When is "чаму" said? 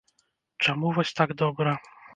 0.67-0.95